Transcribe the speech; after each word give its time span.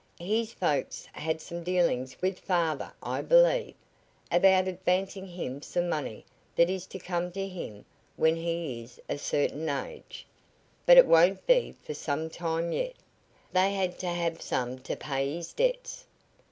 His 0.19 0.51
folks 0.51 1.05
had 1.13 1.39
some 1.41 1.61
dealings 1.63 2.19
with 2.23 2.39
father, 2.39 2.91
I 3.03 3.21
believe, 3.21 3.75
about 4.31 4.67
advancing 4.67 5.27
him 5.27 5.61
some 5.61 5.87
money 5.89 6.25
that 6.55 6.71
is 6.71 6.87
to 6.87 6.97
come 6.97 7.31
to 7.33 7.47
him 7.47 7.85
when 8.15 8.35
he 8.35 8.81
is 8.81 8.99
a 9.07 9.19
certain 9.19 9.69
age, 9.69 10.25
but 10.87 10.97
it 10.97 11.05
won't 11.05 11.45
be 11.45 11.75
for 11.83 11.93
some 11.93 12.31
time 12.31 12.71
yet. 12.71 12.95
They 13.53 13.73
had 13.75 13.99
to 13.99 14.07
have 14.07 14.41
some 14.41 14.79
to 14.79 14.95
pay 14.95 15.35
his 15.35 15.53
debts." 15.53 16.05